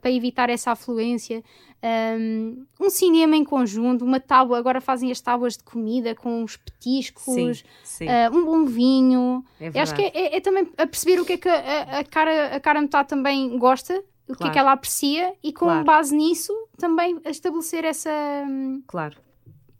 [0.00, 1.42] para evitar essa afluência.
[1.84, 6.56] Um, um cinema em conjunto, uma tábua, agora fazem as tábuas de comida com uns
[6.56, 7.52] petiscos, Sim,
[7.82, 8.08] sim.
[8.08, 9.44] ah, um bom vinho.
[9.60, 11.98] é acho que é, é- é também a perceber o que é que a, a-
[11.98, 15.66] a cara, a cara metade também gosta, o que é que ela aprecia e com
[15.66, 15.84] Claro.
[15.84, 18.10] base nisso também estabelecer essa,
[18.48, 19.16] hum, Claro.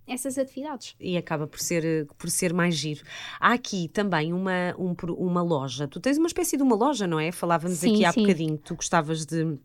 [0.06, 0.94] Essas atividades.
[1.00, 3.02] e acaba por ser, por ser mais giro.
[3.40, 5.86] Há aqui também uma, um uma loja.
[5.88, 7.30] Tu tens uma espécie de uma loja, não é?
[7.32, 8.22] Falávamos Sim, aqui há sim.
[8.22, 8.58] bocadinho.
[8.58, 9.56] Tu gostavas de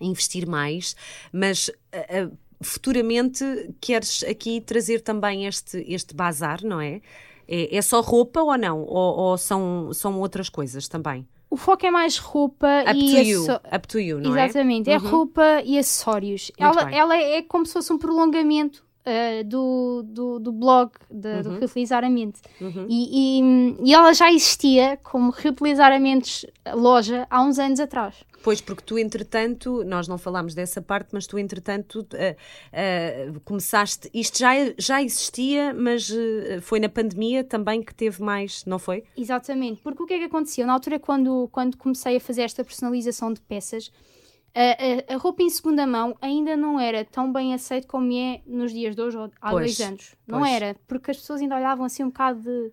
[0.00, 0.94] investir mais,
[1.32, 2.30] mas ah, ah,
[2.62, 3.44] futuramente
[3.80, 7.00] queres aqui trazer também este, este bazar, não é?
[7.46, 8.80] É, é só roupa ou não?
[8.82, 11.26] Ou, ou são, são outras coisas também?
[11.50, 14.44] O foco é mais roupa Up e asso- Up to you, não é?
[14.46, 15.08] Exatamente, é Uhum.
[15.10, 16.50] roupa e acessórios.
[16.58, 16.98] Muito Ela, bem.
[16.98, 21.58] ela é como se fosse um prolongamento ah, do, do, do blog de, do Uhum.
[21.58, 22.40] Reutilizar a Mente.
[22.88, 28.24] E, e, e ela já existia como Reutilizar a Mentes loja há uns anos atrás.
[28.42, 32.36] Pois, porque tu, entretanto, nós não falámos dessa parte, mas tu, entretanto, ah,
[32.72, 34.10] ah, começaste.
[34.12, 39.04] Isto já, já existia, mas ah, foi na pandemia também que teve mais, não foi?
[39.16, 40.66] Exatamente, porque o que é que aconteceu?
[40.66, 43.90] Na altura, quando, quando comecei a fazer esta personalização de peças,
[44.54, 48.40] a, a- a roupa em segunda mão ainda não era tão bem aceito como é
[48.46, 50.14] nos dias de hoje, ou há Pois, dois anos.
[50.26, 50.52] Não pois.
[50.52, 52.72] era, porque as pessoas ainda olhavam assim um bocado de.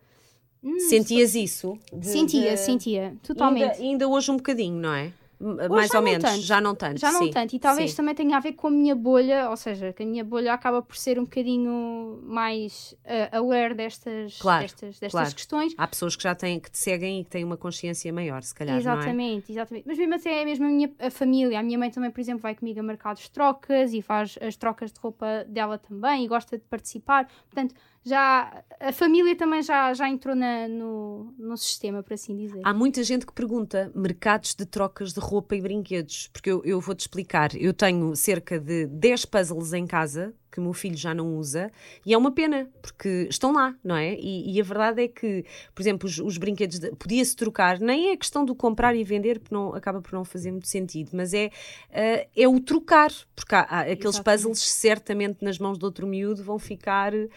[0.63, 1.77] Hum, Sentias isso?
[1.91, 3.71] De- sentia, de- sentia, totalmente.
[3.73, 5.11] Ainda, ainda hoje um bocadinho, não é?
[5.41, 6.41] Hoje Mais ou menos, tanto.
[6.41, 6.99] já não tanto.
[6.99, 7.97] Já não sim, tanto, e talvez sim.
[7.97, 10.81] também tenha a ver com a minha bolha, ou seja, que a minha bolha acaba
[10.81, 15.35] por ser um bocadinho mais ah, aware destas, Claro, destas, destas claro.
[15.35, 15.73] questões.
[15.77, 18.53] Há pessoas que já têm, que te seguem e que têm uma consciência maior, se
[18.53, 18.95] calhar, não é?
[18.95, 19.87] Exatamente, exatamente.
[19.87, 22.53] Mas mesmo até mesmo a minha a família, a minha mãe também, por exemplo, vai
[22.53, 26.57] comigo a mercados de trocas e faz as trocas de roupa dela também e gosta
[26.57, 27.27] de participar.
[27.49, 32.61] Portanto, já a família também já, já entrou na- no, no sistema, por assim dizer.
[32.63, 36.79] Há muita gente que pergunta mercados de trocas de roupa e brinquedos, porque eu, eu
[36.81, 37.55] vou-te explicar.
[37.55, 41.71] Eu tenho cerca de 10 puzzles em casa, que o meu filho já não usa,
[42.05, 44.15] e é uma pena, porque estão lá, não é?
[44.15, 48.17] E, e a verdade é que, por exemplo, os, os brinquedos podia-se trocar, nem é
[48.17, 51.47] questão do comprar e vender, porque não, acaba por não fazer muito sentido, mas é,
[51.47, 54.43] uh, é o trocar, porque há, há aqueles Exatamente.
[54.43, 57.29] puzzles certamente nas mãos de outro miúdo vão ficar, uh,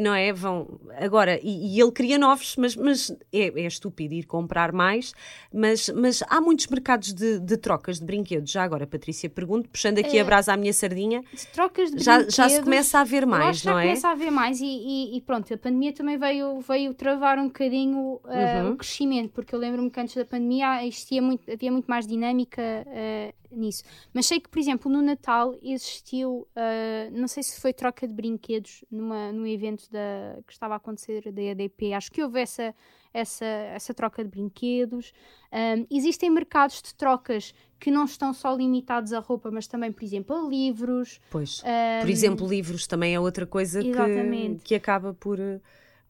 [0.00, 0.32] não é?
[0.32, 5.12] Vão, agora, e, e ele cria novos, mas, mas é, é, estúpido ir comprar mais,
[5.52, 9.98] mas, mas há muitos mercados de, de trocas de brinquedos, já agora, Patrícia, pergunto, puxando
[9.98, 13.26] aqui é, a brasa à minha sardinha, trocas de já, já se começa a ver
[13.26, 13.82] mais, não já é?
[13.84, 17.46] começa a ver mais e, e, e, pronto, a pandemia também veio, veio travar um
[17.46, 18.72] bocadinho uh, uhum.
[18.72, 22.62] o crescimento, porque eu lembro-me que antes da pandemia existia muito, havia muito mais dinâmica
[22.62, 23.82] uh, nisso.
[24.12, 28.14] Mas sei que, por exemplo, no Natal existiu, uh, não sei se foi troca de
[28.14, 32.74] brinquedos numa, num evento da, que estava a acontecer da EDP, acho que houve essa,
[33.12, 35.12] essa, essa troca de brinquedos.
[35.52, 40.04] Um, existem mercados de trocas que não estão só limitados a roupa, mas também, por
[40.04, 41.20] exemplo, a livros.
[41.30, 41.62] Pois.
[41.62, 45.38] Um, por exemplo, livros também é outra coisa que, que acaba por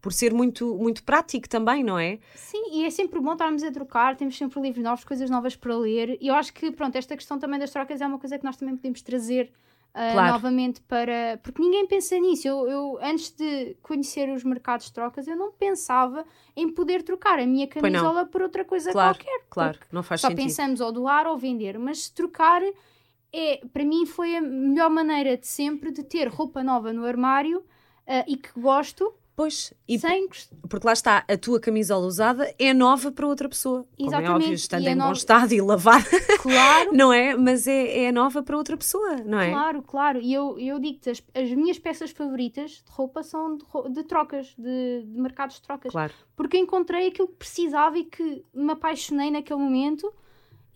[0.01, 2.19] por ser muito, muito prático também, não é?
[2.35, 5.77] Sim, e é sempre bom estarmos a trocar, temos sempre livros novos, coisas novas para
[5.77, 6.17] ler.
[6.21, 8.57] E eu acho que, pronto, esta questão também das trocas é uma coisa que nós
[8.57, 9.53] também podemos trazer
[9.97, 10.33] uh, claro.
[10.35, 11.41] novamente para.
[11.43, 12.47] Porque ninguém pensa nisso.
[12.47, 17.39] Eu, eu, antes de conhecer os mercados de trocas, eu não pensava em poder trocar
[17.39, 19.47] a minha camisola por outra coisa claro, qualquer.
[19.49, 20.43] Claro, não faz só sentido.
[20.43, 22.63] Só pensamos ou doar ou vender, mas trocar.
[23.33, 27.59] É, para mim foi a melhor maneira de sempre de ter roupa nova no armário
[27.59, 30.27] uh, e que gosto Pois, e Sem...
[30.67, 33.85] porque lá está, a tua camisola usada é nova para outra pessoa.
[33.99, 34.27] Exatamente.
[34.27, 36.09] Como é óbvio, estando é em bom estado e lavada.
[36.41, 36.91] Claro.
[36.97, 37.37] não é?
[37.37, 39.51] Mas é, é nova para outra pessoa, não é?
[39.51, 40.21] Claro, claro.
[40.23, 44.55] E eu, eu digo-te, as, as, minhas peças favoritas de roupa são de, de trocas,
[44.57, 45.93] de, de, mercados de trocas.
[45.93, 46.15] Claro.
[46.35, 50.11] Porque encontrei aquilo que precisava e que me apaixonei naquele momento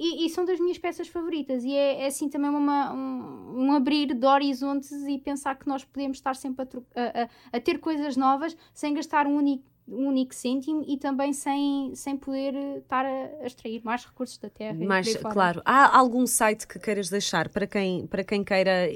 [0.01, 1.63] e, e, são das minhas peças favoritas.
[1.63, 5.85] E é, é assim também uma, um, um, abrir de horizontes e pensar que nós
[5.85, 7.23] podemos estar sempre a,
[7.55, 11.93] a, a ter coisas novas sem gastar um único um único cêntimo e também sem,
[11.97, 14.79] sem poder estar a, a extrair mais recursos da terra.
[14.79, 18.89] Mas, claro, há algum site que queiras deixar para quem, para quem queira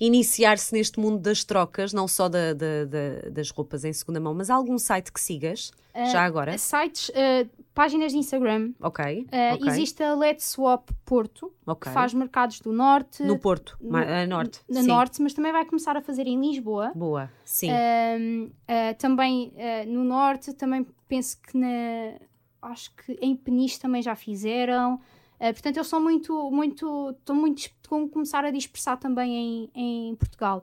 [0.00, 4.34] iniciar-se neste mundo das trocas, não só da, da, da, das roupas em segunda mão,
[4.34, 5.70] mas há algum site que sigas?
[5.94, 6.56] Uh, já agora?
[6.56, 8.72] Sites, uh, páginas de Instagram.
[8.80, 9.04] Ok.
[9.04, 9.68] Uh, okay.
[9.68, 11.88] Existe a Let's Swap Porto, okay.
[11.88, 13.22] que faz mercados do Norte.
[13.22, 14.60] No Porto, no, uh, Norte.
[14.68, 16.92] No Norte, mas também vai começar a fazer em Lisboa.
[16.94, 17.70] Boa, sim.
[17.70, 18.50] Uh,
[18.98, 19.52] também
[19.88, 22.18] no Norte, também penso que na.
[22.62, 25.00] Acho que em Peniche também já fizeram.
[25.38, 30.62] portanto, eles são muito, muito, estão muito, a começar a dispersar também em, em Portugal.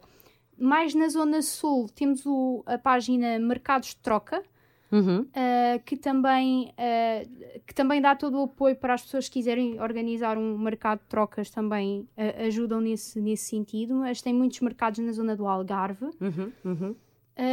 [0.59, 4.43] Mais na Zona Sul temos o, a página Mercados de Troca,
[4.91, 5.21] Uhum.
[5.21, 9.79] Uh, que, também, uh, que também dá todo o apoio para as pessoas que quiserem
[9.81, 14.99] organizar um mercado de trocas também uh, ajudam nesse, nesse sentido, mas tem muitos mercados
[14.99, 16.05] na zona do Algarve.
[16.21, 16.51] Uhum.
[16.63, 16.95] Uhum.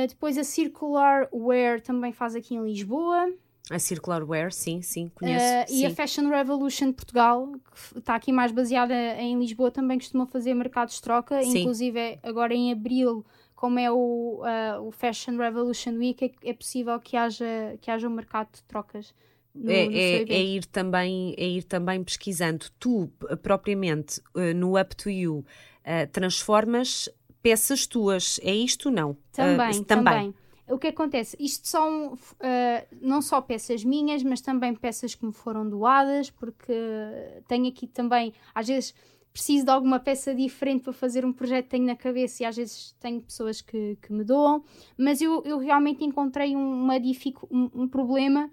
[0.09, 3.33] depois a Circular Wear também faz aqui em Lisboa.
[3.70, 5.73] A Circular Wear, sim, sim, conheço.
[5.73, 5.87] e sim.
[5.87, 7.51] a Fashion Revolution de Portugal,
[7.92, 11.61] que está aqui mais baseada em Lisboa, também costuma fazer mercados de troca, sim.
[11.61, 16.99] inclusive agora em abril como é o, uh, o Fashion Revolution Week, é, é, possível
[17.01, 19.14] que haja, que haja um mercado de trocas.
[19.55, 22.67] No, é, no é, é, ir também, é ir também pesquisando.
[22.79, 23.11] Tu,
[23.43, 25.45] propriamente, uh, no Up to You,
[25.81, 27.09] uh, transformas
[27.43, 28.40] peças tuas.
[28.43, 28.90] É isto?
[28.90, 29.17] Não?
[29.33, 29.85] Também, também.
[29.85, 30.35] também.
[30.67, 31.37] O que acontece?
[31.38, 32.19] Isto são
[33.03, 36.73] não só peças minhas, mas também peças que me foram doadas, porque
[37.47, 38.95] tenho aqui também, às vezes
[39.35, 42.57] preciso de alguma peça diferente para fazer um projeto que tenho na cabeça e às
[42.57, 44.64] vezes tenho pessoas que, que me doam,
[44.97, 48.49] mas eu, eu realmente encontrei uma dificu um, um problema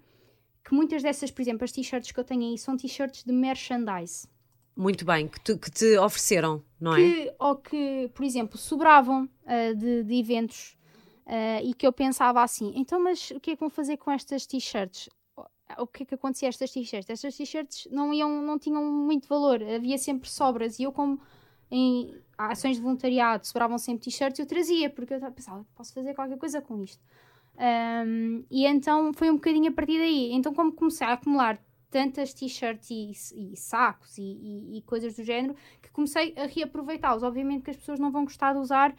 [0.66, 4.28] que muitas dessas, por exemplo, as t-shirts que eu tenho aí são t-shirts de merchandise.
[4.76, 7.36] Muito bem, que, tu, que te ofereceram, não que, é?
[7.38, 10.76] Ou que, por exemplo, sobravam uh, de, de, eventos
[11.28, 14.10] uh, e que eu pensava assim, então, mas o que é que vão fazer com
[14.10, 15.10] estas t-shirts?
[15.78, 17.10] O que é que acontecia a estas t-shirts?
[17.10, 21.20] Estas t-shirts não, iam, não tinham muito valor, havia sempre sobras e eu como
[21.70, 26.38] em ações de voluntariado sobravam sempre t-shirts eu trazia, porque eu pensava, posso fazer qualquer
[26.38, 27.02] coisa com isto.
[27.58, 30.32] Um, e então foi um bocadinho a partir daí.
[30.34, 35.24] Então como comecei a acumular tantas t-shirts e, e, sacos e, e, e, coisas do
[35.24, 37.22] género que comecei a reaproveitá-los.
[37.22, 38.96] Obviamente que as pessoas não vão gostar de usar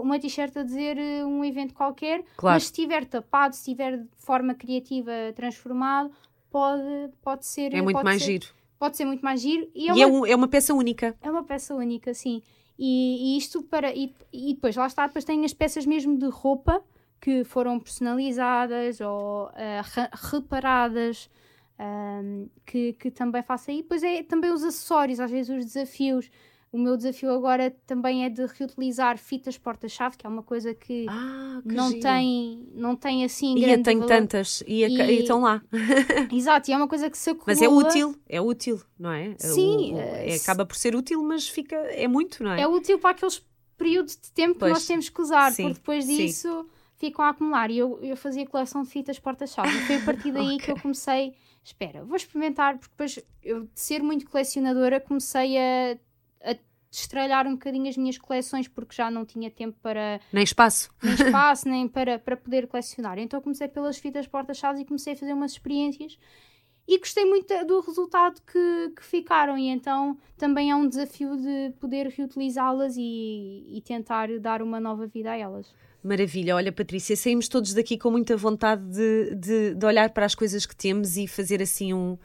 [0.00, 2.54] uma t-shirt a dizer eh, um evento qualquer, claro.
[2.56, 6.10] mas se estiver tapado, se estiver de forma criativa transformado,
[6.50, 7.74] pode, pode ser.
[7.74, 8.46] É muito mais ser, giro.
[8.78, 9.68] Pode ser muito mais giro.
[9.74, 11.16] E, é, e é uma, é, um, é, uma peça única.
[11.20, 12.42] É uma peça única, sim.
[12.78, 13.94] E, e isto para.
[13.94, 16.82] E, e, depois, lá está, depois tem as peças mesmo de roupa
[17.20, 21.30] que foram personalizadas ou uh, reparadas.
[21.78, 23.82] Um, que, que também faço aí.
[23.82, 26.30] Depois é também os acessórios, às vezes os desafios
[26.72, 31.06] O meu desafio agora também é de reutilizar fitas porta-chave, que é uma coisa que,
[31.08, 32.00] ah, que não, giro.
[32.02, 34.08] tem, não tem assim E grande eu tenho valor.
[34.08, 35.62] tantas e, a- E- e estão lá.
[36.32, 37.46] Exato, e é uma coisa que se acumula.
[37.54, 39.34] Mas é útil, é útil, não é?
[39.38, 42.60] Sim, O- o- eh, é- acaba por ser útil, mas fica é muito, não é?
[42.62, 43.42] É útil para aqueles
[43.78, 46.16] períodos de tempo Pois, que nós temos que usar, sim, porque depois sim.
[46.16, 47.70] disso ficam a acumular.
[47.70, 49.68] E eu, eu fazia coleção de fitas porta-chave.
[49.68, 51.34] E foi a partir daí que eu comecei.
[51.62, 55.96] Espera, vou experimentar, porque depois eu, de ser muito colecionadora, comecei a
[56.90, 60.90] destralhar um bocadinho as minhas coleções, porque já não tinha tempo para Nem espaço.
[61.02, 63.18] nem espaço, nem para, para poder colecionar.
[63.18, 66.18] Então comecei pelas fitas porta-chaves e comecei a fazer umas experiências
[66.88, 69.58] e gostei muito do resultado que, que ficaram.
[69.58, 75.06] E então também é um desafio de poder reutilizá-las e, e tentar dar uma nova
[75.06, 75.74] vida a elas.
[76.02, 80.36] Maravilha, olha Patrícia, saímos todos daqui com muita vontade de, de, de olhar para as
[80.36, 82.16] coisas que temos e fazer assim um,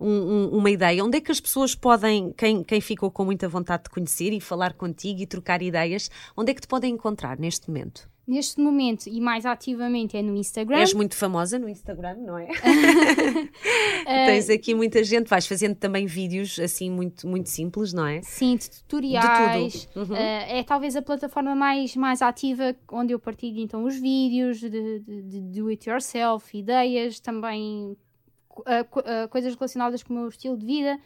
[0.00, 1.04] um- um- uma ideia.
[1.04, 4.40] Onde é que as pessoas podem, quem, quem ficou com muita vontade de conhecer e
[4.40, 8.08] falar contigo e trocar ideias, onde é que te podem encontrar neste momento?
[8.26, 10.76] Neste momento e mais ativamente é no Instagram.
[10.80, 12.46] És muito famosa no Instagram, não é?
[14.26, 18.20] Tens aqui muita gente, vais fazendo também vídeos assim muito, muito simples, não é?
[18.22, 19.88] Sim, de tutoriais.
[19.92, 19.98] De.
[19.98, 20.14] Uhum.
[20.14, 24.70] Eh, é talvez a plataforma mais, mais ativa onde eu partilho então os vídeos de,
[25.00, 27.96] de, de do it yourself, ideias, também
[28.66, 30.98] eh, coisas relacionadas com o meu estilo de vida.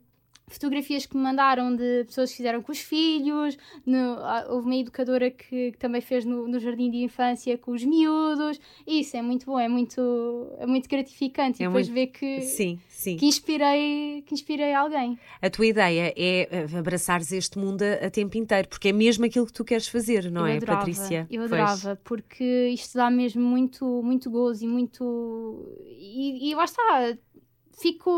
[0.48, 3.56] fotografias que me mandaram de pessoas que fizeram com os filhos.
[3.85, 7.72] no- ah, houve uma educadora que, que também fez no, no jardim de infância com
[7.72, 8.61] os miúdos.
[8.87, 10.00] Isso é muito bom, é muito,
[10.59, 11.62] é muito gratificante.
[11.62, 13.16] É e depois muito- ver que, Sim, sim.
[13.16, 15.18] que inspirei, que inspirei alguém.
[15.42, 19.24] A tua ideia é eh, abraçares este mundo a, a tempo inteiro, porque é mesmo
[19.24, 21.26] aquilo que tu queres fazer, não eu é, adorava, Patrícia?
[21.30, 21.52] Eu Pois.
[21.52, 25.74] adorava, porque isto dá mesmo muito, muito gozo e muito.
[25.88, 27.16] E, e lá está,
[27.76, 28.10] fico.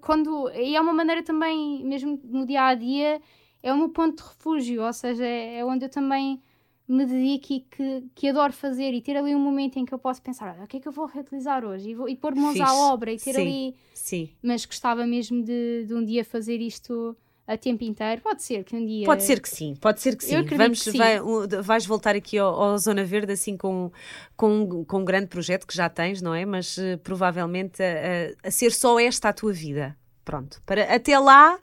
[0.00, 0.50] Quando.
[0.50, 3.20] E é uma maneira também, mesmo no dia a dia,
[3.62, 6.42] é o meu ponto de refúgio, ou seja, é, é onde eu também
[6.86, 9.98] me dedico e que, que adoro fazer e ter ali um momento em que eu
[9.98, 11.90] posso pensar, o que é que eu vou reutilizar hoje?
[11.90, 13.40] E, vou- e pôr mãos à obra e ter Sim.
[13.40, 13.74] ali.
[13.94, 14.28] Sim.
[14.42, 18.22] Mas gostava mesmo de, de um dia fazer isto a tempo inteiro.
[18.22, 19.04] Pode ser que um dia.
[19.04, 20.42] Pode ser que sim, pode ser que sim.
[20.56, 20.98] Vamos, que sim.
[20.98, 21.18] vai-
[21.62, 23.90] vais voltar aqui ao, ao Zona Verde assim com,
[24.36, 26.44] com, com um grande projeto que já tens, não é?
[26.46, 27.86] Mas eh, provavelmente a,
[28.44, 29.96] a- a ser só esta a tua vida.
[30.24, 30.62] Pronto.
[30.64, 31.58] Para, até lá,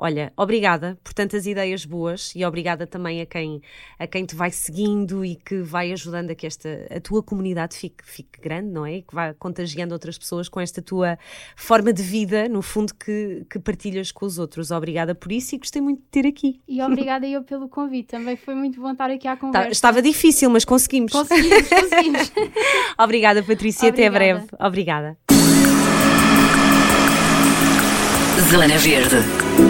[0.00, 3.60] olha, obrigada por tantas ideias boas e obrigada também a quem,
[3.98, 7.76] a quem te vai seguindo e que vai ajudando a que esta, a tua comunidade
[7.76, 8.98] fique, fique grande, não é?
[8.98, 11.18] E que vai contagiando outras pessoas com esta tua
[11.56, 14.70] forma de vida, no fundo, que, que partilhas com os outros.
[14.70, 16.60] Obrigada por isso e gostei muito de ter aqui.
[16.68, 18.06] E obrigada eu pelo convite.
[18.08, 19.70] Também foi muito bom estar aqui à Tá- conversa.
[19.72, 21.10] estava difícil, mas conseguimos.
[21.12, 22.32] Conseguimos, conseguimos.
[22.96, 23.88] Obrigada, Patrícia.
[23.88, 24.46] Até Obrigada.
[24.46, 24.48] breve.
[24.60, 25.18] Obrigada.
[28.50, 29.67] Zona Verde.